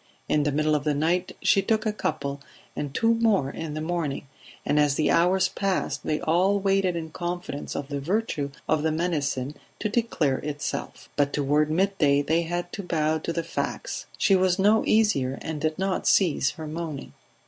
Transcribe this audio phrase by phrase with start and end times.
[0.27, 2.41] In the middle of the night she took a couple,
[2.75, 4.25] and two more in the morning,
[4.65, 8.91] and as the hours passed they all waited in confidence for the virtue of the
[8.91, 11.07] medicine to declare itself.
[11.15, 15.61] But toward midday they had to bow to the facts: she was no easier and
[15.61, 17.13] did not cease her moaning.